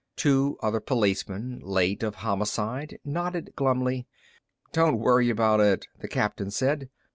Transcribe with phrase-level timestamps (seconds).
[0.15, 4.07] Two other policemen, late of Homicide, nodded glumly.
[4.73, 6.89] "Don't worry about it," the captain said.